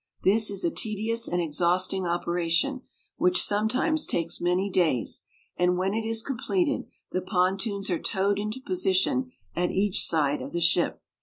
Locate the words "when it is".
5.77-6.23